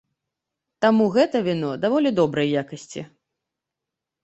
Таму 0.85 1.05
гэта 1.17 1.37
віно 1.49 1.69
даволі 1.85 2.13
добрай 2.21 2.53
якасці. 2.65 3.01